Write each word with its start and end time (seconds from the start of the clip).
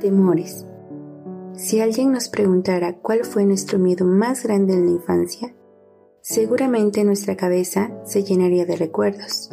Temores. 0.00 0.64
Si 1.54 1.80
alguien 1.80 2.12
nos 2.12 2.28
preguntara 2.28 2.96
cuál 2.98 3.24
fue 3.24 3.44
nuestro 3.44 3.80
miedo 3.80 4.04
más 4.04 4.44
grande 4.44 4.74
en 4.74 4.86
la 4.86 4.92
infancia, 4.92 5.52
seguramente 6.20 7.02
nuestra 7.02 7.36
cabeza 7.36 7.90
se 8.04 8.22
llenaría 8.22 8.64
de 8.64 8.76
recuerdos. 8.76 9.50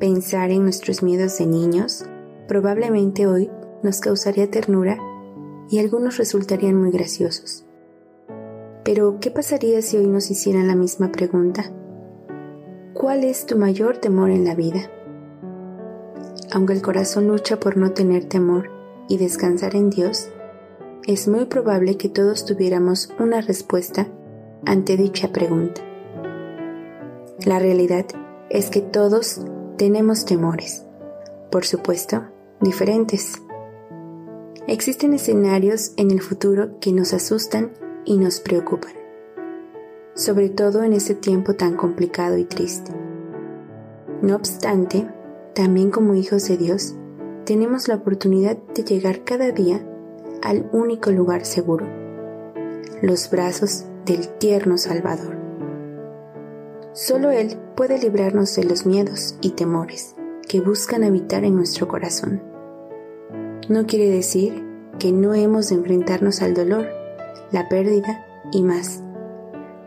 Pensar 0.00 0.50
en 0.50 0.62
nuestros 0.62 1.02
miedos 1.02 1.36
de 1.36 1.46
niños 1.46 2.06
probablemente 2.48 3.26
hoy 3.26 3.50
nos 3.82 4.00
causaría 4.00 4.50
ternura 4.50 4.98
y 5.68 5.78
algunos 5.78 6.16
resultarían 6.16 6.80
muy 6.80 6.90
graciosos. 6.90 7.66
Pero, 8.82 9.18
¿qué 9.20 9.30
pasaría 9.30 9.82
si 9.82 9.98
hoy 9.98 10.06
nos 10.06 10.30
hicieran 10.30 10.68
la 10.68 10.74
misma 10.74 11.12
pregunta? 11.12 11.70
¿Cuál 12.94 13.24
es 13.24 13.44
tu 13.44 13.58
mayor 13.58 13.98
temor 13.98 14.30
en 14.30 14.44
la 14.44 14.54
vida? 14.54 14.90
Aunque 16.50 16.72
el 16.72 16.80
corazón 16.80 17.28
lucha 17.28 17.60
por 17.60 17.76
no 17.76 17.92
tener 17.92 18.24
temor 18.24 18.83
y 19.08 19.18
descansar 19.18 19.76
en 19.76 19.90
Dios, 19.90 20.28
es 21.06 21.28
muy 21.28 21.44
probable 21.44 21.96
que 21.96 22.08
todos 22.08 22.44
tuviéramos 22.46 23.10
una 23.18 23.40
respuesta 23.40 24.08
ante 24.64 24.96
dicha 24.96 25.32
pregunta. 25.32 25.82
La 27.44 27.58
realidad 27.58 28.06
es 28.48 28.70
que 28.70 28.80
todos 28.80 29.42
tenemos 29.76 30.24
temores, 30.24 30.84
por 31.50 31.66
supuesto, 31.66 32.24
diferentes. 32.60 33.42
Existen 34.66 35.12
escenarios 35.12 35.92
en 35.96 36.10
el 36.10 36.22
futuro 36.22 36.78
que 36.80 36.92
nos 36.92 37.12
asustan 37.12 37.72
y 38.06 38.16
nos 38.16 38.40
preocupan, 38.40 38.92
sobre 40.14 40.48
todo 40.48 40.84
en 40.84 40.94
este 40.94 41.14
tiempo 41.14 41.54
tan 41.54 41.76
complicado 41.76 42.38
y 42.38 42.44
triste. 42.44 42.92
No 44.22 44.36
obstante, 44.36 45.06
también 45.54 45.90
como 45.90 46.14
hijos 46.14 46.48
de 46.48 46.56
Dios, 46.56 46.94
tenemos 47.44 47.88
la 47.88 47.96
oportunidad 47.96 48.56
de 48.74 48.84
llegar 48.84 49.24
cada 49.24 49.50
día 49.52 49.84
al 50.42 50.68
único 50.72 51.10
lugar 51.10 51.44
seguro, 51.44 51.86
los 53.02 53.30
brazos 53.30 53.84
del 54.04 54.28
tierno 54.38 54.78
Salvador. 54.78 55.36
Solo 56.92 57.30
Él 57.30 57.56
puede 57.76 57.98
librarnos 57.98 58.54
de 58.56 58.64
los 58.64 58.86
miedos 58.86 59.36
y 59.40 59.50
temores 59.50 60.14
que 60.48 60.60
buscan 60.60 61.02
habitar 61.04 61.44
en 61.44 61.56
nuestro 61.56 61.88
corazón. 61.88 62.42
No 63.68 63.86
quiere 63.86 64.10
decir 64.10 64.62
que 64.98 65.12
no 65.12 65.34
hemos 65.34 65.70
de 65.70 65.76
enfrentarnos 65.76 66.42
al 66.42 66.54
dolor, 66.54 66.86
la 67.50 67.68
pérdida 67.68 68.26
y 68.52 68.62
más, 68.62 69.02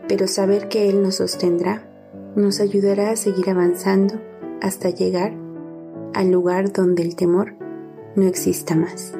pero 0.08 0.26
saber 0.26 0.68
que 0.68 0.88
Él 0.88 1.02
nos 1.02 1.16
sostendrá 1.16 1.88
nos 2.34 2.60
ayudará 2.60 3.10
a 3.10 3.16
seguir 3.16 3.50
avanzando 3.50 4.20
hasta 4.60 4.90
llegar 4.90 5.32
al 6.14 6.30
lugar 6.30 6.72
donde 6.72 7.02
el 7.02 7.16
temor 7.16 7.54
no 8.16 8.26
exista 8.26 8.74
más. 8.74 9.14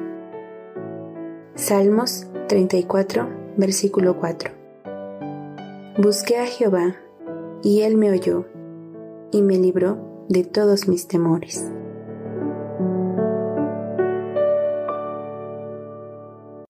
Salmos 1.54 2.26
34, 2.48 3.28
versículo 3.56 4.18
4. 4.18 4.50
Busqué 5.98 6.38
a 6.38 6.46
Jehová, 6.46 6.96
y 7.62 7.82
él 7.82 7.96
me 7.96 8.10
oyó, 8.10 8.46
y 9.32 9.42
me 9.42 9.58
libró 9.58 9.98
de 10.28 10.44
todos 10.44 10.88
mis 10.88 11.08
temores. 11.08 11.70